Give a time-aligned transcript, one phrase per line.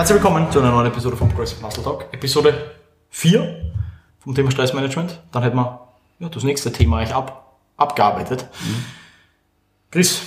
[0.00, 2.06] Herzlich willkommen zu einer neuen Episode vom Progressive Muscle Talk.
[2.10, 2.70] Episode
[3.10, 3.70] 4
[4.18, 5.20] vom Thema Stressmanagement.
[5.30, 5.88] Dann hätten wir
[6.20, 8.46] ja, das nächste Thema eigentlich ab, abgearbeitet.
[8.62, 8.84] Mhm.
[9.90, 10.22] Chris,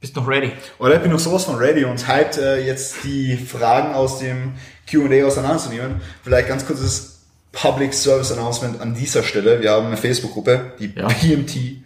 [0.00, 0.52] bist du noch ready?
[0.78, 4.54] Oder ich bin noch sowas von ready und hyped, äh, jetzt die Fragen aus dem
[4.90, 6.00] Q&A auseinanderzunehmen.
[6.24, 7.20] Vielleicht ganz kurzes
[7.52, 9.60] Public Service Announcement an dieser Stelle.
[9.60, 11.08] Wir haben eine Facebook-Gruppe, die ja.
[11.08, 11.81] PMT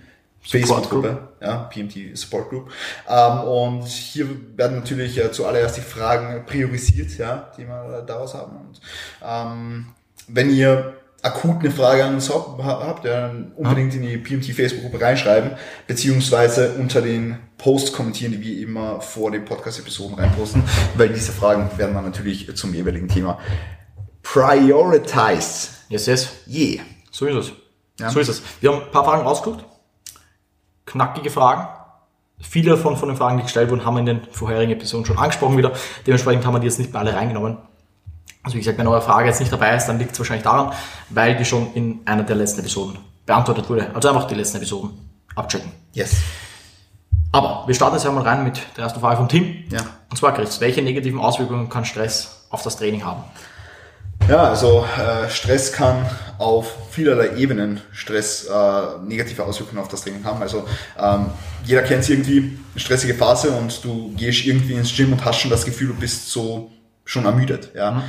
[0.47, 2.71] Facebook-Gruppe, ja, PMT Support Group.
[3.09, 8.57] Ähm, und hier werden natürlich äh, zuallererst die Fragen priorisiert, ja, die wir daraus haben.
[8.57, 8.81] Und
[9.25, 9.87] ähm,
[10.29, 15.53] wenn ihr akut eine Frage an uns habt, dann unbedingt in die PMT Facebook-Gruppe reinschreiben,
[15.87, 20.63] beziehungsweise unter den Posts kommentieren, die wir immer vor den Podcast-Episoden reinposten,
[20.95, 23.41] weil diese Fragen werden dann natürlich zum jeweiligen Thema
[24.23, 25.71] prioritized.
[25.89, 26.29] Yes, yes.
[26.49, 26.85] Yeah.
[27.11, 27.53] So ist es.
[27.99, 28.11] Ja.
[28.11, 28.43] So ist es.
[28.61, 29.65] Wir haben ein paar Fragen rausgeguckt
[30.87, 31.69] knackige Fragen.
[32.39, 35.19] Viele von, von den Fragen, die gestellt wurden, haben wir in den vorherigen Episoden schon
[35.19, 35.73] angesprochen wieder.
[36.07, 37.59] Dementsprechend haben wir die jetzt nicht mehr alle reingenommen.
[38.43, 40.73] Also wie gesagt, wenn eure Frage jetzt nicht dabei ist, dann liegt es wahrscheinlich daran,
[41.11, 43.91] weil die schon in einer der letzten Episoden beantwortet wurde.
[43.93, 44.91] Also einfach die letzten Episoden
[45.35, 45.73] abchecken.
[45.93, 46.17] Yes.
[47.33, 49.65] Aber wir starten jetzt einmal rein mit der ersten Frage vom Team.
[49.71, 49.81] Ja.
[50.09, 53.25] Und zwar, Chris, welche negativen Auswirkungen kann Stress auf das Training haben?
[54.29, 56.05] Ja, also äh, Stress kann
[56.39, 60.43] auf vielerlei Ebenen Stress äh, negative Auswirkungen auf das Training haben.
[60.43, 60.67] Also
[60.99, 61.27] ähm,
[61.65, 65.39] jeder kennt es irgendwie, eine stressige Phase und du gehst irgendwie ins Gym und hast
[65.39, 66.73] schon das Gefühl, du bist so
[67.05, 67.71] schon ermüdet.
[67.77, 68.03] Ja.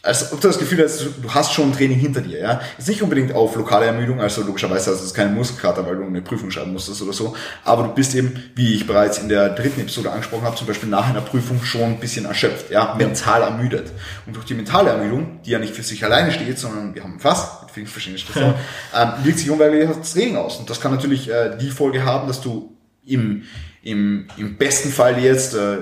[0.00, 2.60] Als ob du das Gefühl hast, du hast schon ein Training hinter dir, ja.
[2.78, 6.22] Ist nicht unbedingt auf lokale Ermüdung, also logischerweise hast du keine Muskelkater, weil du eine
[6.22, 7.34] Prüfung schreiben musstest oder so.
[7.64, 10.88] Aber du bist eben, wie ich bereits in der dritten Episode angesprochen habe, zum Beispiel
[10.88, 13.90] nach einer Prüfung schon ein bisschen erschöpft, ja, mental ermüdet.
[14.26, 17.18] Und durch die mentale Ermüdung, die ja nicht für sich alleine steht, sondern wir haben
[17.18, 18.54] fast mit vielen verschiedenen Stationen,
[18.94, 20.58] ähm, wirkt sich unweigerlich das Training aus.
[20.58, 23.42] Und das kann natürlich äh, die Folge haben, dass du im,
[23.82, 25.78] im, im besten Fall jetzt äh,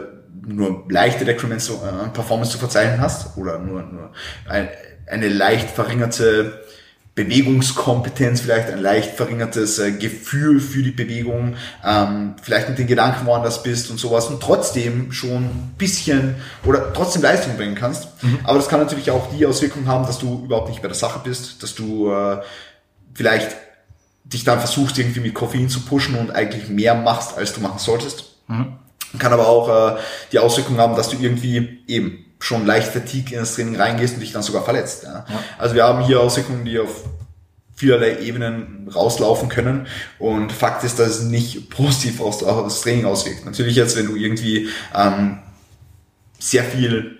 [0.47, 4.13] nur leichte Decrements an äh, Performance zu verzeichnen hast oder nur, nur
[4.49, 4.69] ein,
[5.07, 6.65] eine leicht verringerte
[7.17, 13.27] Bewegungskompetenz, vielleicht ein leicht verringertes äh, Gefühl für die Bewegung, ähm, vielleicht mit den Gedanken
[13.27, 18.23] woanders bist und sowas und trotzdem schon ein bisschen oder trotzdem Leistung bringen kannst.
[18.23, 18.41] Mhm.
[18.45, 21.21] Aber das kann natürlich auch die Auswirkung haben, dass du überhaupt nicht bei der Sache
[21.25, 22.43] bist, dass du äh,
[23.15, 23.57] vielleicht
[24.25, 27.79] dich dann versuchst irgendwie mit Koffein zu pushen und eigentlich mehr machst, als du machen
[27.79, 28.25] solltest.
[28.47, 28.77] Mhm.
[29.19, 29.99] Kann aber auch äh,
[30.33, 34.21] die Auswirkung haben, dass du irgendwie eben schon leicht Fatigue in das Training reingehst und
[34.21, 35.05] dich dann sogar verletzt.
[35.05, 35.25] Ja.
[35.29, 35.45] ja.
[35.59, 37.05] Also wir haben hier Auswirkungen, die auf
[37.75, 39.87] vielerlei Ebenen rauslaufen können.
[40.19, 43.45] Und Fakt ist, dass es nicht positiv auf das Training auswirkt.
[43.45, 45.39] Natürlich jetzt, wenn du irgendwie ähm,
[46.39, 47.19] sehr viel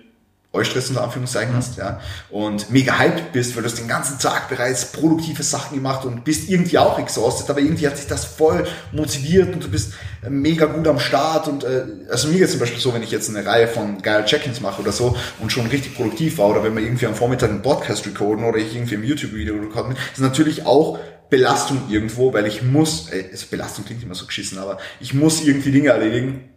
[0.53, 1.99] Eustress unter Anführungszeichen hast, ja,
[2.29, 6.23] und mega hyped bist, weil du hast den ganzen Tag bereits produktive Sachen gemacht und
[6.23, 9.93] bist irgendwie auch exhausted, aber irgendwie hat sich das voll motiviert und du bist
[10.27, 13.29] mega gut am Start und äh, also mir geht zum Beispiel so, wenn ich jetzt
[13.29, 16.75] eine Reihe von geilen Check-ins mache oder so und schon richtig produktiv war oder wenn
[16.75, 20.65] wir irgendwie am Vormittag einen Podcast recorden oder ich irgendwie ein YouTube-Video recorden, ist natürlich
[20.65, 20.97] auch
[21.29, 25.71] Belastung irgendwo, weil ich muss, äh, Belastung klingt immer so geschissen, aber ich muss irgendwie
[25.71, 26.56] Dinge erledigen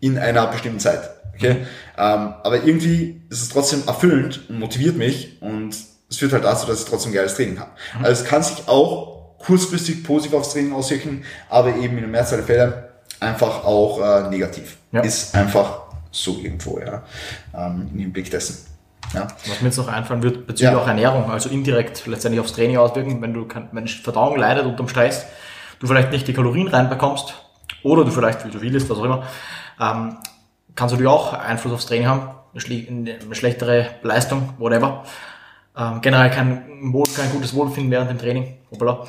[0.00, 1.10] in einer bestimmten Zeit.
[1.34, 1.54] Okay?
[1.54, 1.66] Mhm.
[1.98, 5.74] Ähm, aber irgendwie ist es trotzdem erfüllend und motiviert mich und
[6.10, 7.70] es führt halt dazu, dass ich trotzdem geiles Training habe.
[7.98, 8.04] Mhm.
[8.04, 12.38] Also es kann sich auch kurzfristig positiv aufs Training auswirken, aber eben in der Mehrzahl
[12.38, 12.90] der Fälle
[13.20, 14.76] einfach auch äh, negativ.
[14.92, 15.00] Ja.
[15.00, 17.02] Ist einfach so irgendwo, ja,
[17.54, 18.66] ähm, dem Blick dessen.
[19.14, 19.28] Ja.
[19.46, 20.78] Was mir jetzt noch einfallen wird, bezüglich ja.
[20.78, 25.26] auch Ernährung, also indirekt letztendlich aufs Training auswirken, wenn du wenn Verdauung leidet unterm Stress,
[25.80, 27.34] du vielleicht nicht die Kalorien reinbekommst
[27.82, 29.26] oder du vielleicht viel zu viel isst, was auch immer,
[29.80, 30.16] ähm,
[30.76, 35.04] kann es natürlich auch Einfluss aufs Training haben, eine schlechtere Leistung, whatever.
[35.76, 38.56] Ähm, generell kein, Wohl, kein gutes Wohlbefinden während dem Training.
[38.70, 39.06] Hoppala.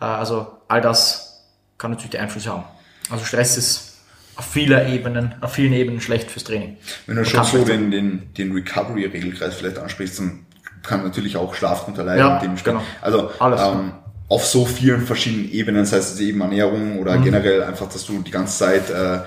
[0.00, 1.44] Äh, also all das
[1.76, 2.64] kann natürlich Einfluss haben.
[3.10, 3.98] Also Stress ist
[4.36, 6.76] auf vielen Ebenen, auf vielen Ebenen schlecht fürs Training.
[7.06, 10.46] Wenn du schon so den, den, den Recovery-Regelkreis vielleicht ansprichst, dann
[10.82, 12.20] kann natürlich auch Schlaf drunter leiden.
[12.20, 12.82] Ja, genau.
[13.00, 13.92] Also Alles, ähm,
[14.28, 17.24] auf so vielen verschiedenen Ebenen, das heißt eben Ernährung oder mhm.
[17.24, 19.20] generell einfach, dass du die ganze Zeit äh,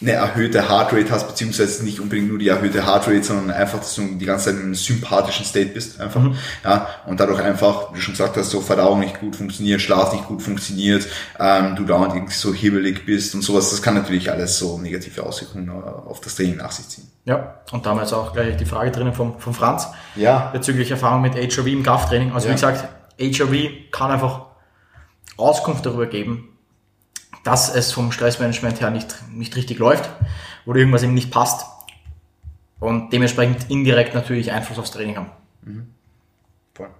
[0.00, 4.02] eine erhöhte Heartrate hast, beziehungsweise nicht unbedingt nur die erhöhte Heartrate, sondern einfach, dass du
[4.02, 6.36] die ganze Zeit in einem sympathischen State bist, einfach, mhm.
[6.62, 10.12] ja, und dadurch einfach, wie du schon gesagt hast, so Verdauung nicht gut funktioniert, Schlaf
[10.12, 11.06] nicht gut funktioniert,
[11.40, 15.24] ähm, du dauernd irgendwie so hebelig bist und sowas, das kann natürlich alles so negative
[15.24, 17.10] Auswirkungen auf das Training nach sich ziehen.
[17.24, 20.50] Ja, und da haben wir jetzt auch gleich die Frage drinnen vom, vom Franz, ja.
[20.52, 22.32] bezüglich Erfahrung mit HRV im Krafttraining.
[22.32, 22.52] Also ja.
[22.52, 24.42] wie gesagt, HRV kann einfach
[25.36, 26.57] Auskunft darüber geben,
[27.44, 30.10] dass es vom Stressmanagement her nicht, nicht richtig läuft
[30.66, 31.66] oder irgendwas ihm nicht passt
[32.80, 35.30] und dementsprechend indirekt natürlich Einfluss aufs Training haben.
[35.62, 35.86] Mhm.
[36.74, 36.90] Voll.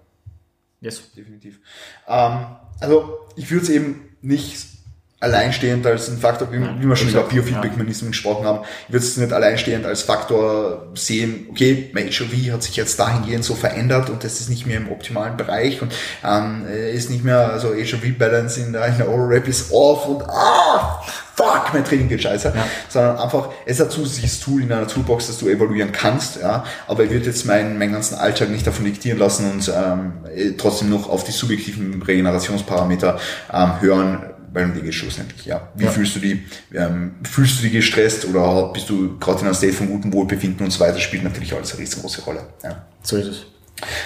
[0.81, 1.12] Yes.
[1.12, 1.61] Definitiv.
[2.06, 2.46] Ähm,
[2.81, 4.77] also ich würde es eben nicht
[5.20, 9.17] alleinstehend als ein Faktor, wie, wie wir schon über Biofeedback-Mechanismen gesprochen haben, ich würde es
[9.17, 14.23] nicht alleinstehend als Faktor sehen, okay, mein HOV hat sich jetzt dahingehend so verändert und
[14.23, 15.93] das ist nicht mehr im optimalen Bereich und
[16.25, 21.03] ähm, ist nicht mehr, also HOV-Balance in der, in der Oral-Rap ist off und ah,
[21.35, 22.67] fuck, mein Training geht scheiße, ja.
[22.88, 26.62] sondern einfach, es ist ein zusätzliches Tool in einer Toolbox, das du evaluieren kannst, ja,
[26.87, 30.91] aber ich würde jetzt meinen, meinen ganzen Alltag nicht davon diktieren lassen und ähm, trotzdem
[30.91, 33.19] noch auf die subjektiven Regenerationsparameter
[33.53, 35.68] ähm, hören, weil um die geht schlussendlich, ja.
[35.74, 35.90] Wie ja.
[35.90, 36.44] fühlst du die?
[36.74, 40.64] Ähm, fühlst du dich gestresst oder bist du gerade in einem State von gutem Wohlbefinden
[40.64, 42.46] und so weiter, spielt natürlich alles eine riesengroße Rolle.
[42.62, 42.86] Ja.
[43.02, 43.46] So ist es.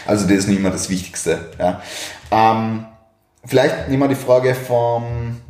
[0.06, 1.50] Also das ist nicht immer das Wichtigste.
[1.58, 1.82] Ja.
[2.30, 2.86] Ähm,
[3.44, 5.40] vielleicht nehmen wir die Frage vom,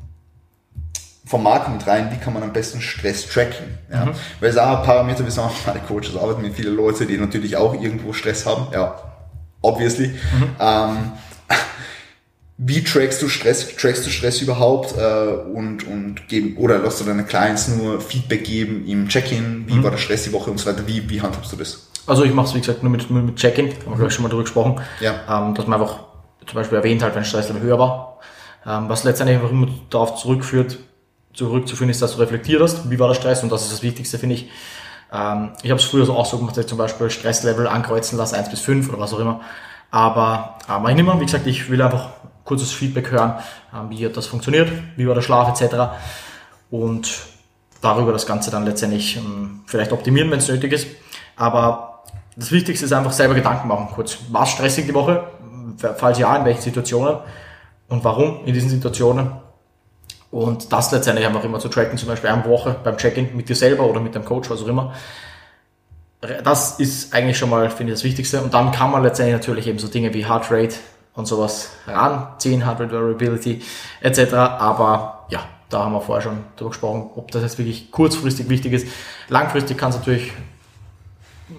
[1.26, 3.78] vom Markt mit rein, wie kann man am besten Stress tracken?
[3.90, 4.06] Ja?
[4.06, 4.14] Mhm.
[4.40, 7.56] Weil es auch ein Parameter, wir sagen, alle Coaches arbeiten mit vielen Leuten, die natürlich
[7.56, 8.68] auch irgendwo Stress haben.
[8.72, 8.96] Ja,
[9.60, 10.08] obviously.
[10.08, 10.56] Mhm.
[10.60, 11.12] Ähm,
[12.64, 13.76] wie trackst du Stress?
[13.76, 18.44] Trackst du Stress überhaupt äh, und und geben oder lässt du deine Clients nur Feedback
[18.44, 19.64] geben im Check-in?
[19.67, 19.82] Wie mhm.
[19.82, 20.87] war der Stress die Woche und so weiter?
[20.87, 21.88] Wie wie handhabst du das?
[22.06, 23.67] Also ich mache es wie gesagt nur mit, nur mit Check-in.
[23.67, 24.81] Haben wir glaube ich schon mal drüber gesprochen.
[25.00, 25.14] Ja.
[25.29, 26.00] Ähm, dass man einfach
[26.47, 28.19] zum Beispiel erwähnt halt, wenn Stresslevel höher war.
[28.67, 30.79] Ähm, was letztendlich einfach immer darauf zurückführt,
[31.35, 34.19] zurückzuführen ist, dass du reflektiert hast, wie war der Stress und das ist das Wichtigste,
[34.19, 34.50] finde ich.
[35.12, 38.19] Ähm, ich habe es früher so auch so gemacht, dass ich zum Beispiel Stresslevel ankreuzen
[38.19, 39.41] lasse, 1 bis 5 oder was auch immer.
[39.91, 41.20] Aber äh, mache ich nicht mehr.
[41.20, 42.11] Wie gesagt, ich will einfach
[42.44, 43.34] kurzes Feedback hören,
[43.74, 45.76] ähm, wie hat das funktioniert, wie war der Schlaf etc.
[46.70, 47.10] Und
[47.80, 50.86] darüber das Ganze dann letztendlich ähm, vielleicht optimieren, wenn es nötig ist.
[51.36, 52.04] Aber
[52.36, 53.88] das Wichtigste ist einfach selber Gedanken machen.
[53.94, 55.24] Kurz, war es stressig die Woche?
[55.96, 57.16] Falls ja, in welchen Situationen?
[57.88, 59.32] Und warum in diesen Situationen?
[60.30, 63.56] Und das letztendlich einfach immer zu tracken, zum Beispiel eine Woche beim Check-in mit dir
[63.56, 64.94] selber oder mit deinem Coach, was auch immer.
[66.42, 68.40] Das ist eigentlich schon mal, finde ich, das Wichtigste.
[68.40, 70.76] Und dann kann man letztendlich natürlich eben so Dinge wie Heart Rate,
[71.14, 73.62] und sowas ranziehen, Hardware Variability
[74.00, 74.32] etc.
[74.35, 78.73] Aber ja, da haben wir vorher schon darüber gesprochen, ob das jetzt wirklich kurzfristig wichtig
[78.73, 78.87] ist.
[79.29, 80.32] Langfristig kann es natürlich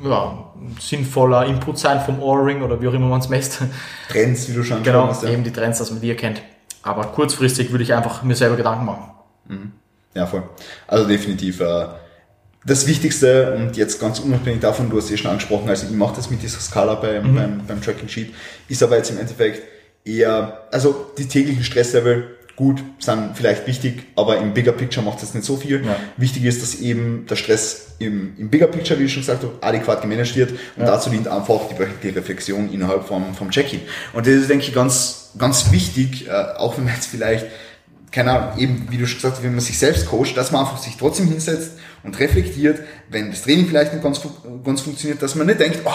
[0.03, 0.37] ja,
[0.79, 3.61] sinnvoller Input sein vom Ohrring oder wie auch immer man es messt.
[4.09, 5.29] Trends, wie du schon Genau, hast, ja.
[5.29, 6.41] eben die Trends, dass man die erkennt.
[6.81, 9.11] Aber kurzfristig würde ich einfach mir selber Gedanken machen.
[9.47, 9.71] Mhm.
[10.15, 10.43] Ja, voll.
[10.87, 11.59] Also definitiv.
[11.59, 11.87] Äh,
[12.65, 16.15] das Wichtigste, und jetzt ganz unabhängig davon, du hast eh schon angesprochen, also ich mache
[16.15, 17.35] das mit dieser Skala beim, mhm.
[17.35, 18.33] beim, beim Tracking Sheet,
[18.69, 19.63] ist aber jetzt im Endeffekt
[20.05, 25.33] eher, also die täglichen Stresslevel, gut, sind vielleicht wichtig, aber im Bigger Picture macht das
[25.33, 25.83] nicht so viel.
[25.83, 25.95] Ja.
[26.17, 29.53] Wichtig ist, dass eben der Stress im, im Bigger Picture, wie ich schon gesagt habe,
[29.61, 30.85] adäquat gemanagt wird und ja.
[30.85, 33.81] dazu dient einfach die, die Reflexion innerhalb vom, vom Check-in.
[34.13, 37.47] Und das ist, denke ich, ganz, ganz wichtig, äh, auch wenn man jetzt vielleicht
[38.13, 40.61] keine Ahnung, eben, wie du schon gesagt hast, wenn man sich selbst coacht, dass man
[40.61, 41.71] einfach sich trotzdem hinsetzt
[42.03, 42.79] und reflektiert,
[43.09, 44.21] wenn das Training vielleicht nicht ganz,
[44.63, 45.91] ganz funktioniert, dass man nicht denkt, oh,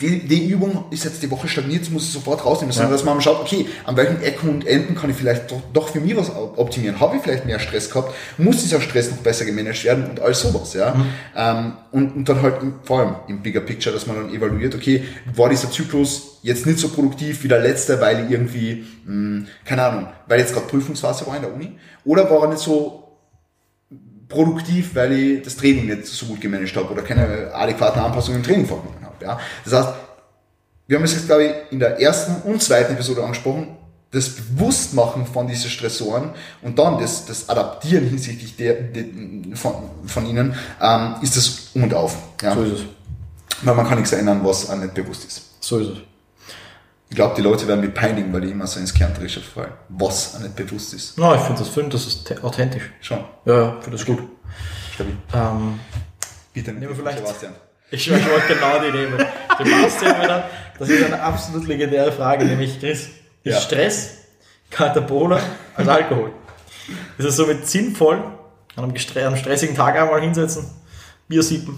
[0.00, 2.96] die, die Übung ist jetzt die Woche stagniert, muss ich sofort rausnehmen, sondern ja.
[2.96, 6.00] dass man schaut, okay, an welchen Ecken und Enden kann ich vielleicht doch, doch für
[6.00, 6.98] mich was optimieren?
[7.00, 8.14] Habe ich vielleicht mehr Stress gehabt?
[8.38, 10.94] Muss dieser Stress noch besser gemanagt werden und all sowas, ja?
[10.94, 11.06] Mhm.
[11.36, 14.74] Ähm, und, und dann halt im, vor allem im Bigger Picture, dass man dann evaluiert,
[14.74, 15.04] okay,
[15.34, 19.46] war dieser Zyklus jetzt nicht so produktiv wie der letzte, weil ich irgendwie, mh, hm,
[19.66, 21.72] keine Ahnung, weil jetzt gerade Prüfungsphase war in der Uni?
[22.04, 23.18] Oder war er nicht so
[24.28, 28.46] produktiv, weil ich das Training nicht so gut gemanagt habe oder keine adäquaten Anpassungen im
[28.46, 29.40] Training vorgenommen habe.
[29.40, 29.40] Ja?
[29.64, 29.94] Das heißt,
[30.86, 33.76] wir haben es jetzt, glaube ich, in der ersten und zweiten Episode angesprochen,
[34.10, 36.30] das Bewusstmachen von diesen Stressoren
[36.62, 39.04] und dann das, das Adaptieren hinsichtlich der, der
[39.54, 39.74] von,
[40.06, 42.16] von ihnen, ähm, ist das um und auf.
[42.42, 42.54] Ja?
[42.54, 42.80] So ist es.
[43.62, 45.42] Weil man kann nichts erinnern, was einem nicht bewusst ist.
[45.60, 45.98] So ist es.
[47.08, 50.34] Ich glaube, die Leute werden mich peinigen, weil ich immer so ins Kernterische fallen, was
[50.36, 51.18] einem nicht bewusst ist.
[51.18, 52.90] Ja, ich finde das, find, das ist authentisch.
[53.00, 53.24] Schon.
[53.44, 54.20] Ja, ja, finde das gut.
[54.94, 55.16] Stabil.
[55.34, 55.78] Ähm,
[56.52, 57.18] Bitte nehmen wir vielleicht.
[57.18, 57.52] Sebastian.
[57.90, 59.18] Ich, wollte genau die nehmen.
[59.58, 63.12] Sebastian wieder, das ist eine absolut legendäre Frage, nämlich Chris, ist
[63.44, 63.60] ja.
[63.60, 64.18] Stress
[64.70, 65.40] Katabola
[65.74, 66.32] als Alkohol?
[67.18, 68.22] Ist es somit sinnvoll,
[68.76, 70.64] an einem, einem stressigen Tag einmal hinsetzen,
[71.28, 71.76] Bier sippen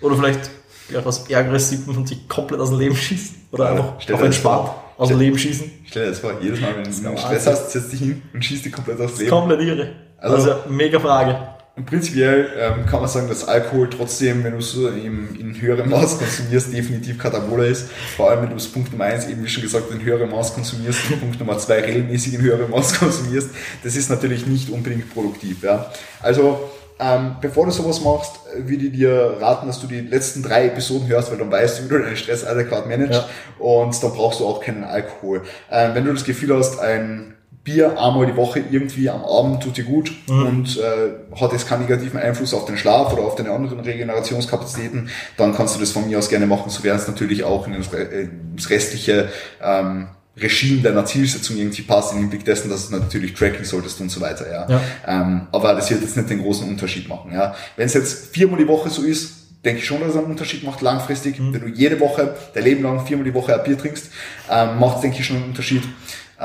[0.00, 0.50] oder vielleicht
[0.92, 3.48] etwas Ärgeres sippen und sich komplett aus dem Leben schießen?
[3.52, 5.70] Oder einfach auf entspannt aus dem Leben schießen?
[5.86, 8.64] Stell dir das vor, jedes Mal, wenn du Stress hast, setzt dich hin und schießt
[8.64, 9.30] dich komplett aus dem Leben.
[9.30, 9.92] Komplett irre.
[10.18, 11.53] Also, also mega Frage.
[11.76, 15.90] Und prinzipiell ähm, kann man sagen, dass Alkohol trotzdem, wenn du es im, in höherem
[15.90, 17.90] Maß konsumierst, definitiv Katabola ist.
[18.16, 20.54] Vor allem, wenn du es Punkt Nummer eins eben wie schon gesagt in höherem Maß
[20.54, 23.50] konsumierst und Punkt Nummer zwei regelmäßig in höherem Maß konsumierst.
[23.82, 25.64] Das ist natürlich nicht unbedingt produktiv.
[25.64, 25.90] Ja.
[26.22, 30.66] Also ähm, bevor du sowas machst, würde ich dir raten, dass du die letzten drei
[30.66, 33.28] Episoden hörst, weil dann weißt du, wie du deinen Stress adäquat managst ja.
[33.58, 35.42] und dann brauchst du auch keinen Alkohol.
[35.72, 37.34] Ähm, wenn du das Gefühl hast, ein
[37.64, 40.46] Bier einmal die Woche irgendwie am Abend tut dir gut mhm.
[40.46, 45.08] und äh, hat jetzt keinen negativen Einfluss auf den Schlaf oder auf deine anderen Regenerationskapazitäten,
[45.38, 46.68] dann kannst du das von mir aus gerne machen.
[46.68, 49.30] So wäre es natürlich auch in das, äh, das restliche
[49.62, 54.10] ähm, Regime deiner Zielsetzung irgendwie passt, im Hinblick dessen, dass du natürlich tracken solltest und
[54.10, 54.68] so weiter, ja.
[54.68, 54.80] Ja.
[55.06, 57.54] Ähm, aber das wird jetzt nicht den großen Unterschied machen, ja.
[57.76, 60.62] Wenn es jetzt viermal die Woche so ist, denke ich schon, dass es einen Unterschied
[60.62, 61.36] macht langfristig.
[61.38, 64.10] Wenn du jede Woche, dein Leben lang viermal die Woche ein Bier trinkst,
[64.50, 65.82] ähm, macht es, denke ich, schon einen Unterschied.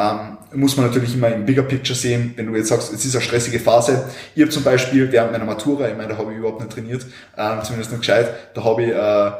[0.01, 3.15] Ähm, muss man natürlich immer im Bigger Picture sehen, wenn du jetzt sagst, es ist
[3.15, 4.09] eine stressige Phase.
[4.33, 7.05] Ich habe zum Beispiel während meiner Matura, ich meine, da habe ich überhaupt nicht trainiert,
[7.37, 9.31] ähm, zumindest nicht gescheit, da habe ich äh,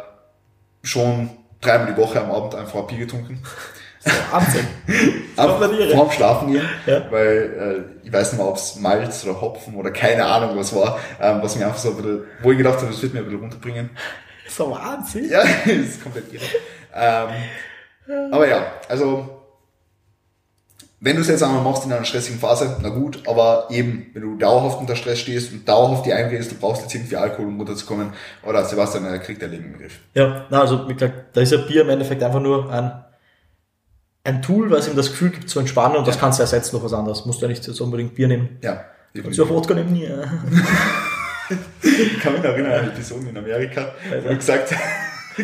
[0.86, 1.30] schon
[1.62, 3.42] dreimal die Woche am Abend einfach ein Bier getrunken.
[4.34, 4.60] Einfach
[5.36, 5.96] Gratuliere.
[5.96, 7.10] vorm Schlafen gehen, Ja.
[7.10, 10.76] weil äh, ich weiß nicht mehr, ob es Malz oder Hopfen oder keine Ahnung was
[10.76, 13.20] war, ähm, was mir einfach so ein bisschen, wo ich gedacht habe, das wird mir
[13.20, 13.90] ein bisschen runterbringen.
[14.50, 15.30] So Wahnsinn.
[15.30, 16.44] Ja, das ist komplett irre.
[16.96, 19.39] Ähm, aber ja, also
[21.02, 24.22] wenn du es jetzt einmal machst in einer stressigen Phase, na gut, aber eben, wenn
[24.22, 27.58] du dauerhaft unter Stress stehst und dauerhaft die einredest, du brauchst jetzt irgendwie Alkohol, um
[27.58, 28.12] runterzukommen,
[28.44, 30.00] oder Sebastian, er kriegt dein Leben im Griff.
[30.14, 32.92] Ja, na, also wie gesagt, da ist ja Bier im Endeffekt einfach nur ein,
[34.26, 36.84] ein Tool, was ihm das Gefühl gibt zu entspannen und das kannst du ersetzen durch
[36.84, 37.26] was anderes.
[37.26, 38.58] Musst du ja nicht jetzt unbedingt Bier nehmen.
[38.62, 38.84] Ja.
[39.22, 39.96] Kannst du auch Wodka nehmen?
[39.96, 40.10] Ja.
[41.82, 44.76] Ich kann mich noch erinnern an Episoden in Amerika, wo du gesagt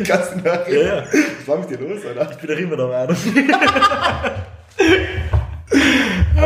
[0.04, 0.86] kannst du noch erinnern?
[0.86, 1.04] Ja, ja.
[1.40, 2.30] Was war mit dir los, oder?
[2.30, 3.16] Ich bin auch immer der Meinung.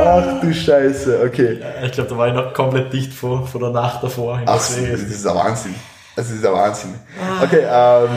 [0.10, 1.60] Ach du Scheiße, okay.
[1.86, 4.42] Ich glaube, da war ich noch komplett dicht vor, vor der Nacht davor.
[4.46, 5.76] Ach, das ist ein Wahnsinn.
[6.16, 6.96] Das ist ein Wahnsinn.
[7.42, 8.10] Okay, ähm,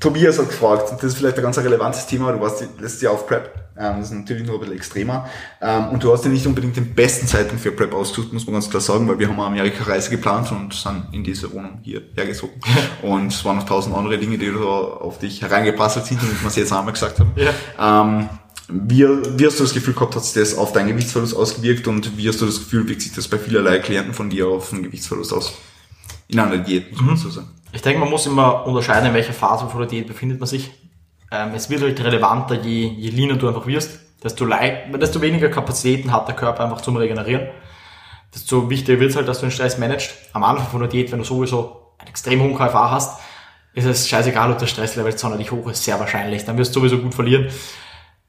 [0.00, 3.14] Tobias hat gefragt, und das ist vielleicht ein ganz relevantes Thema, du warst letztes Jahr
[3.14, 5.28] auf Prep, ähm, das ist natürlich nur ein bisschen extremer,
[5.62, 8.54] ähm, und du hast ja nicht unbedingt den besten Zeitpunkt für Prep ausgesucht, muss man
[8.54, 12.02] ganz klar sagen, weil wir haben eine Amerika-Reise geplant und sind in diese Wohnung hier
[12.14, 12.60] hergezogen.
[13.02, 16.48] und es waren noch tausend andere Dinge, die da auf dich hereingeprasselt sind, damit wir
[16.48, 17.32] es jetzt einmal gesagt haben.
[17.36, 18.02] Ja.
[18.02, 18.28] Ähm,
[18.68, 22.16] wie, wie hast du das Gefühl gehabt, hat sich das auf deinen Gewichtsverlust ausgewirkt und
[22.16, 24.82] wie hast du das Gefühl, wirkt sich das bei vielerlei Klienten von dir auf den
[24.82, 25.54] Gewichtsverlust aus?
[26.28, 27.48] In einer Diät, muss man so sagen.
[27.72, 30.70] Ich denke, man muss immer unterscheiden, in welcher Phase von der Diät befindet man sich.
[31.30, 36.12] Ähm, es wird halt relevanter, je, je leaner du einfach wirst, desto, desto weniger Kapazitäten
[36.12, 37.48] hat der Körper einfach zum Regenerieren.
[38.34, 40.14] Desto wichtiger wird es halt, dass du den Stress managst.
[40.32, 43.20] Am Anfang von der Diät, wenn du sowieso einen extrem hohen KFA hast,
[43.74, 46.44] ist es scheißegal, ob der Stresslevel sonderlich hoch ist, sehr wahrscheinlich.
[46.44, 47.48] Dann wirst du sowieso gut verlieren.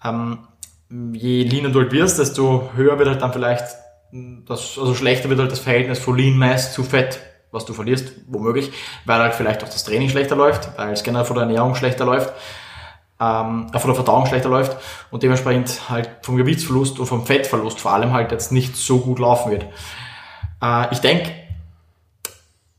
[0.04, 0.40] Ähm,
[1.14, 3.66] je leaner du halt wirst, desto höher wird halt dann vielleicht,
[4.12, 7.20] das, also schlechter wird halt das Verhältnis von Lean Mass zu Fett,
[7.52, 8.72] was du verlierst, womöglich,
[9.06, 12.06] weil halt vielleicht auch das Training schlechter läuft, weil es generell von der Ernährung schlechter
[12.06, 12.34] läuft,
[13.20, 14.78] ähm, äh, von der Verdauung schlechter läuft
[15.10, 19.20] und dementsprechend halt vom Gewichtsverlust und vom Fettverlust vor allem halt jetzt nicht so gut
[19.20, 19.66] laufen wird.
[20.62, 21.32] Äh, ich denke,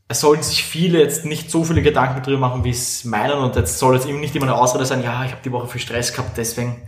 [0.07, 3.55] es sollten sich viele jetzt nicht so viele Gedanken drüber machen, wie es meinen und
[3.55, 5.81] jetzt soll jetzt eben nicht immer eine Ausrede sein, ja, ich habe die Woche viel
[5.81, 6.81] Stress gehabt, deswegen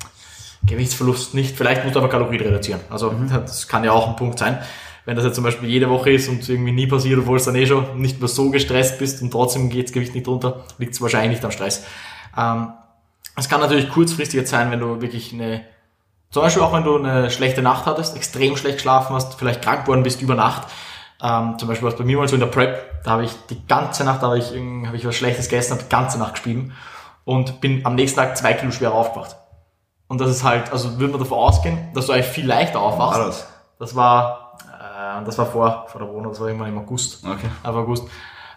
[0.69, 1.57] Gewichtsverlust nicht.
[1.57, 2.81] Vielleicht musst du aber Kalorien reduzieren.
[2.89, 4.59] Also das kann ja auch ein Punkt sein.
[5.05, 7.55] Wenn das jetzt zum Beispiel jede Woche ist und irgendwie nie passiert, obwohl du dann
[7.55, 10.93] eh schon nicht mehr so gestresst bist und trotzdem geht das Gewicht nicht runter, liegt
[10.93, 11.83] es wahrscheinlich nicht am Stress.
[12.38, 12.73] Ähm,
[13.35, 15.61] es kann natürlich kurzfristig jetzt sein, wenn du wirklich eine,
[16.29, 19.85] zum Beispiel auch wenn du eine schlechte Nacht hattest, extrem schlecht geschlafen hast, vielleicht krank
[19.85, 20.67] geworden bist über Nacht.
[21.23, 23.31] Ähm, zum Beispiel war es bei mir mal so in der Prep, da habe ich
[23.49, 26.33] die ganze Nacht, da habe ich, habe ich was Schlechtes gegessen, habe die ganze Nacht
[26.33, 26.71] gespielt
[27.25, 29.35] und bin am nächsten Tag zwei Kilo schwerer aufgewacht.
[30.09, 33.19] Und das ist halt, also würde man davon ausgehen, dass du eigentlich viel leichter aufwachst.
[33.19, 33.47] War das?
[33.77, 37.23] Das war, äh, das war vor, vor der Wohnung, das war irgendwann im August.
[37.23, 37.47] Okay.
[37.61, 38.03] Ab August.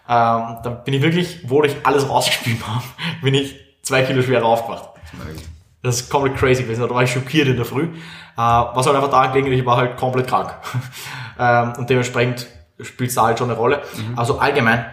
[0.09, 2.83] Ähm, dann bin ich wirklich, wo ich alles rausgespielt habe,
[3.21, 4.89] bin ich zwei Kilo schwerer aufgewacht.
[5.83, 6.81] Das ist komplett crazy gewesen.
[6.81, 7.83] Da war ich schockiert in der Früh.
[7.83, 7.87] Äh,
[8.37, 10.55] was halt einfach daran gelegen, ich war halt komplett krank.
[11.39, 12.47] ähm, und dementsprechend
[12.81, 13.83] spielt es da halt schon eine Rolle.
[14.15, 14.87] Also allgemein,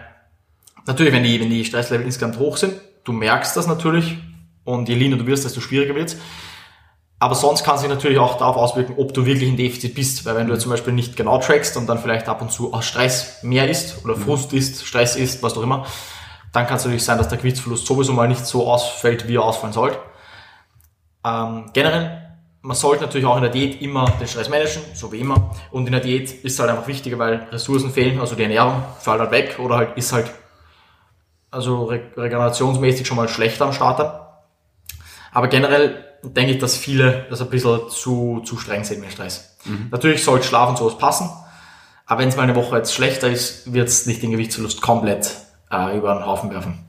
[0.85, 4.17] natürlich, wenn die, wenn die Stresslevel insgesamt hoch sind, du merkst das natürlich.
[4.63, 6.17] Und je leaner du wirst, desto schwieriger wird's.
[7.21, 10.25] Aber sonst kann sich natürlich auch darauf auswirken, ob du wirklich in Defizit bist.
[10.25, 12.83] Weil wenn du zum Beispiel nicht genau trackst und dann vielleicht ab und zu aus
[12.83, 15.85] Stress mehr isst oder Frust isst, Stress isst, was auch immer,
[16.51, 19.43] dann kann es natürlich sein, dass der Gewichtsverlust sowieso mal nicht so ausfällt, wie er
[19.43, 19.99] ausfallen sollte.
[21.23, 25.19] Ähm, generell, man sollte natürlich auch in der Diät immer den Stress managen, so wie
[25.19, 25.51] immer.
[25.69, 28.83] Und in der Diät ist es halt einfach wichtiger, weil Ressourcen fehlen, also die Ernährung
[28.99, 30.31] fällt halt weg oder halt ist halt
[31.51, 33.99] also re regenerationsmäßig schon mal schlechter am Start.
[33.99, 34.11] dann.
[35.33, 39.57] Aber generell denke ich, dass viele das ein bisschen zu, zu streng sehen mit Stress.
[39.91, 41.29] Natürlich soll Schlaf und sowas passen,
[42.05, 45.35] aber wenn es mal eine Woche jetzt schlechter ist, wird es nicht den Gewichtsverlust komplett
[45.71, 46.79] äh, über den Haufen werfen.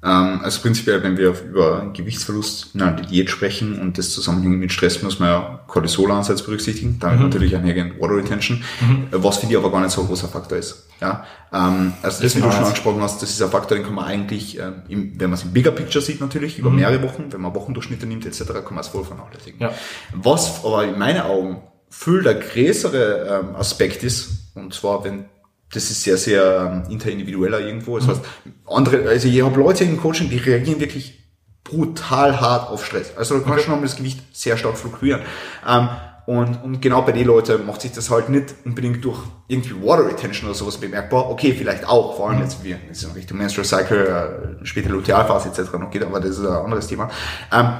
[0.00, 4.72] Ähm, also prinzipiell, wenn wir über Gewichtsverlust in einer Diät sprechen und das Zusammenhängt mit
[4.72, 8.62] Stress, muss man ja Cortisolansatz berücksichtigen, damit natürlich einhergehend Water Retention,
[9.10, 10.86] äh, was für die aber gar nicht so ein großer Faktor ist.
[11.00, 11.24] Ja?
[11.52, 14.04] Ähm, also das, wie du schon angesprochen hast, das ist ein Faktor, den kann man
[14.04, 17.40] eigentlich, ähm, im, wenn man es im Bigger Picture sieht natürlich, über mehrere Wochen, wenn
[17.40, 19.60] man Wochendurchschnitte nimmt etc., kann man es voll vernachlässigen.
[19.60, 19.72] Ja.
[20.14, 25.24] Was aber in meinen Augen viel der größere ähm, Aspekt ist, und zwar wenn
[25.72, 27.98] das ist sehr, sehr ähm, interindividueller irgendwo.
[27.98, 28.20] Das heißt,
[28.66, 31.18] andere, also ich habe Leute im Coaching, die reagieren wirklich
[31.64, 33.12] brutal hart auf Stress.
[33.16, 35.20] Also da kann schon mal das Gewicht sehr stark fluktuieren.
[35.66, 35.88] Ähm,
[36.28, 40.06] und, und genau bei den Leuten macht sich das halt nicht unbedingt durch irgendwie Water
[40.06, 41.30] Retention oder sowas bemerkbar.
[41.30, 45.48] Okay, vielleicht auch, vor allem jetzt wie jetzt in Richtung Menstrual Cycle, äh, später Lutealphase
[45.48, 45.72] etc.
[45.78, 47.08] noch geht, aber das ist ein anderes Thema.
[47.50, 47.70] Ähm,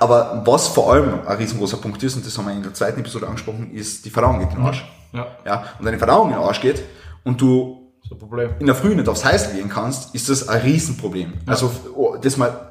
[0.00, 3.00] aber was vor allem ein riesengroßer Punkt ist, und das haben wir in der zweiten
[3.00, 4.84] Episode angesprochen, ist, die Verdauung geht in den Arsch.
[5.12, 5.26] Ja.
[5.44, 6.82] Ja, und deine Verdauung in den Arsch geht
[7.24, 8.50] und du So ein Problem.
[8.58, 11.32] in der Früh nicht aufs Heiß gehen kannst, ist das ein Riesenproblem.
[11.46, 12.70] Also oh, das mal,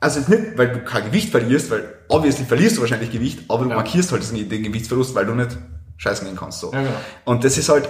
[0.00, 3.64] also jetzt nicht, weil du kein Gewicht verlierst, weil obviously verlierst du wahrscheinlich Gewicht, aber
[3.64, 3.76] du Ja.
[3.76, 5.56] markierst halt den Gewichtsverlust, weil du nicht
[5.98, 6.60] scheißen gehen kannst.
[6.60, 6.72] So.
[6.72, 6.94] Ja, genau.
[7.24, 7.88] Und das ist halt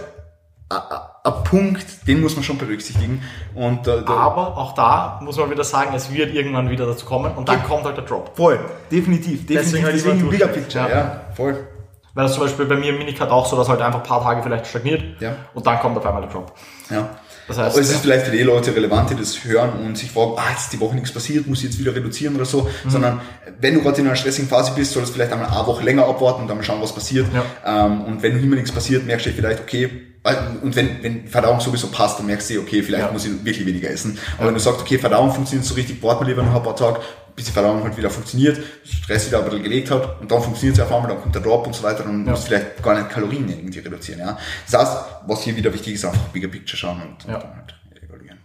[1.25, 3.23] ein- Punkt, den muss man schon berücksichtigen.
[3.55, 7.33] Und da, Aber auch da muss man wieder sagen, es wird irgendwann wieder dazu kommen
[7.35, 8.37] und dann kommt halt der Drop.
[8.37, 8.59] voll,
[8.91, 10.63] definitiv, definitiv, Deswegen halt deswegen, Bigger durchgehen.
[10.65, 10.97] Picture, Ja.
[10.97, 11.67] ja, voll.
[12.17, 14.23] Weil das zum Beispiel bei mir im Minicut auch so, dass halt einfach ein paar
[14.23, 15.35] Tage vielleicht stagniert Ja.
[15.55, 16.53] und dann kommt auf einmal der Drop.
[16.91, 17.09] Ja.
[17.49, 18.01] Das heißt, Aber es ist ja.
[18.03, 20.81] vielleicht für die Leute relevant, die das hören und sich fragen, ah, jetzt ist die
[20.81, 22.91] Woche nichts passiert, muss ich jetzt wieder reduzieren oder so, Mhm.
[22.91, 23.21] sondern
[23.61, 26.07] wenn du gerade in einer stressigen Phase bist, solltest du vielleicht einmal eine Woche länger
[26.07, 27.27] abwarten und dann mal schauen, was passiert.
[27.35, 27.87] Ja.
[27.87, 29.91] Ähm, und wenn immer nichts passiert, merkst du vielleicht, okay, äh,
[30.63, 33.13] und wenn, wenn Verdauung sowieso passt, dann merkst du, okay, vielleicht Ja.
[33.13, 34.19] muss ich wirklich weniger essen.
[34.39, 36.75] Aber wenn du sagst, okay, Verdauung funktioniert so richtig, warte mal lieber noch ein paar
[36.77, 37.01] Tage,
[37.37, 40.79] bis die Verdauung halt wieder funktioniert, Stress wieder ein bisschen gelegt hat und dann funktioniert
[40.79, 42.31] es auf einmal, dann kommt der Drop und so weiter, dann Ja.
[42.31, 44.21] musst du vielleicht gar nicht Kalorien irgendwie reduzieren.
[44.21, 44.39] Ja?
[44.71, 47.35] Das heißt, was hier wieder wichtig ist, einfach Bigger Picture schauen und, Ja.
[47.35, 48.39] und dann halt evaluieren.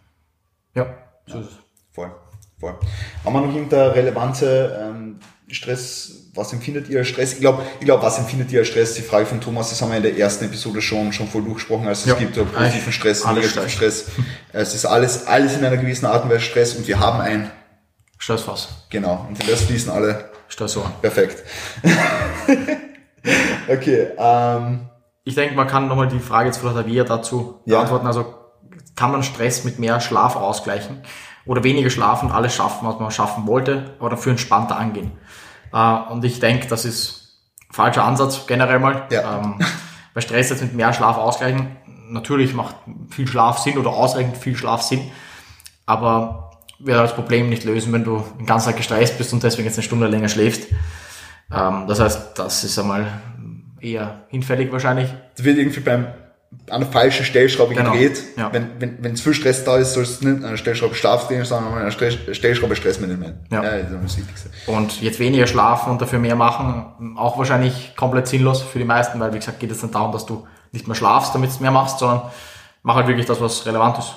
[0.75, 0.85] Ja,
[1.27, 1.53] so ist es.
[1.93, 2.11] Voll,
[2.59, 2.75] voll.
[3.23, 6.18] Haben wir noch irgendeine relevante ähm, Stress?
[6.35, 7.33] Was empfindet ihr als Stress?
[7.33, 8.93] Ich glaube, ich glaub, was empfindet ihr als Stress?
[8.93, 11.87] Die Frage von Thomas, das haben wir in der ersten Episode schon, schon voll durchgesprochen.
[11.87, 12.13] Also Ja.
[12.15, 14.05] es gibt äh, positiven Stress, negativen Stress.
[14.53, 17.49] Es ist alles, alles in einer gewissen Art und Weise Stress und wir haben ein,
[18.17, 18.67] Stressfass.
[18.89, 20.91] genau, und das fließen alle Stressoren.
[21.01, 21.43] perfekt.
[23.67, 24.89] okay, ähm,
[25.23, 27.77] Ich denke, man kann nochmal die Frage jetzt von der Tavia dazu Ja.
[27.77, 28.07] beantworten.
[28.07, 28.35] Also
[28.95, 31.01] kann man Stress mit mehr Schlaf ausgleichen
[31.45, 35.11] oder weniger schlafen, alles schaffen, was man schaffen wollte, aber dafür entspannter angehen.
[35.73, 37.39] Äh, und ich denke, das ist
[37.71, 39.07] falscher Ansatz generell mal.
[39.11, 39.39] Ja.
[39.39, 39.59] Ähm,
[40.13, 41.77] bei Stress jetzt mit mehr Schlaf ausgleichen,
[42.09, 42.75] natürlich macht
[43.09, 45.11] viel Schlaf Sinn oder ausreichend viel Schlaf Sinn,
[45.85, 49.67] aber wird das Problem nicht lösen, wenn du den ganzen Tag gestresst bist und deswegen
[49.67, 50.67] jetzt eine Stunde länger schläfst.
[51.51, 53.05] Ähm, das heißt, das ist einmal
[53.79, 55.09] eher hinfällig wahrscheinlich.
[55.37, 56.07] da wird irgendwie beim
[56.69, 58.21] an der falschen Stellschraube Genau, gedreht.
[58.37, 58.51] ja.
[58.51, 61.27] Wenn, wenn, wenn zu viel Stress da ist, sollst du nicht an der Stellschraube Schlaf
[61.27, 63.35] drehen, sondern an der Stress- Stellschraube Stressmanagement.
[63.51, 63.61] Ja.
[63.61, 64.49] das ist das Wichtigste.
[64.67, 69.19] Und jetzt weniger schlafen und dafür mehr machen, auch wahrscheinlich komplett sinnlos für die meisten,
[69.19, 71.71] weil wie gesagt geht es nicht darum, dass du nicht mehr schlafst, damit du mehr
[71.71, 72.23] machst, sondern
[72.83, 74.13] mach halt wirklich das, was relevant ist.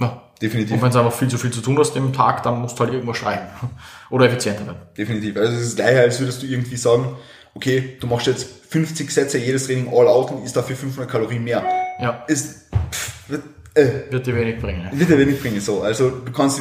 [0.00, 0.22] Ja.
[0.40, 0.72] Definitiv.
[0.74, 2.84] Und wenn du einfach viel zu viel zu tun hast im Tag, dann musst du
[2.84, 3.46] halt irgendwo schreiben.
[4.10, 4.78] Oder effizienter werden.
[4.96, 5.36] Definitiv.
[5.36, 7.16] Also es ist gleicher, als würdest du irgendwie sagen,
[7.54, 11.42] okay, du machst jetzt 50 Sätze jedes Training all out und isst dafür 500 Kalorien
[11.44, 11.64] mehr.
[12.00, 13.42] Ja, Ist, pff, wird,
[13.74, 14.88] äh, wird dir wenig bringen.
[14.92, 15.82] Wird dir wenig bringen, so.
[15.82, 16.60] Also du kannst,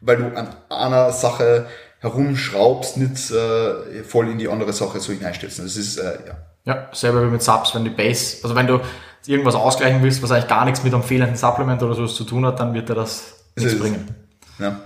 [0.00, 1.66] weil du an einer Sache
[2.00, 5.64] herumschraubst, nicht äh, voll in die andere Sache so hineinstürzen.
[5.64, 6.36] Das ist, äh, ja.
[6.64, 8.80] Ja, selber wie mit Subs, wenn die Base, also wenn du
[9.26, 12.44] irgendwas ausgleichen willst, was eigentlich gar nichts mit einem fehlenden Supplement oder so zu tun
[12.46, 14.08] hat, dann wird dir das nichts ist- bringen.
[14.58, 14.80] ja.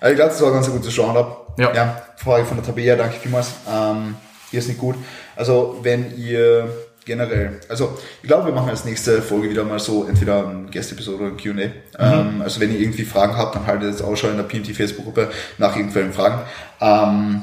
[0.00, 1.54] Also ich glaube, das war ein ganz gutes Roundup.
[1.58, 1.74] Ja.
[1.74, 2.02] ja.
[2.16, 3.48] Frage von der Tabea, danke vielmals.
[3.68, 4.14] Ähm,
[4.50, 4.96] hier ist nicht gut.
[5.36, 6.70] Also wenn ihr
[7.04, 11.24] generell, also ich glaube, wir machen als nächste Folge wieder mal so entweder eine Gästeepisode
[11.24, 12.02] oder ein Q&A.
[12.02, 15.30] Ähm, also wenn ihr irgendwie Fragen habt, dann haltet jetzt Ausschau in der PMT Facebook-Gruppe
[15.56, 16.42] nach irgendwelchen Fragen.
[16.80, 17.42] Ähm,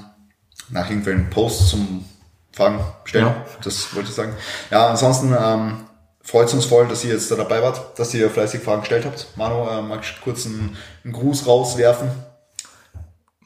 [0.70, 2.06] nach irgendwelchen Posts zum
[2.52, 3.26] Fragen stellen.
[3.26, 3.46] Ja.
[3.63, 4.34] Das wollte ich sagen.
[4.72, 5.86] Ja, ansonsten ähm,
[6.22, 9.06] freut es uns voll, dass ihr jetzt da dabei wart, dass ihr fleißig Fragen gestellt
[9.06, 9.28] habt.
[9.36, 12.10] Manu, äh, magst du kurz einen, einen Gruß rauswerfen?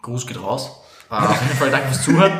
[0.02, 0.72] Gruß geht raus.
[1.10, 2.32] Äh, auf jeden Fall danke fürs Zuhören.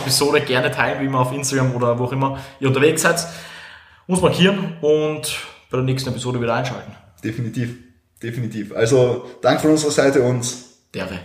[0.00, 3.26] Episode gerne teilen, wie immer auf Instagram oder wo auch immer ihr unterwegs seid.
[4.06, 5.38] Uns markieren und
[5.70, 6.92] bei der nächsten Episode wieder einschalten.
[7.22, 7.76] Definitiv,
[8.22, 8.74] definitiv.
[8.74, 10.46] Also, danke von unserer Seite und
[10.94, 11.20] Dere.